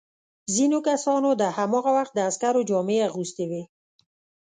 ځینو 0.55 0.77
کسانو 0.87 1.29
د 1.41 1.43
هماغه 1.57 1.91
وخت 1.97 2.13
د 2.15 2.19
عسکرو 2.29 2.61
جامې 2.69 2.97
اغوستي 3.09 3.45
وې. 3.49 3.63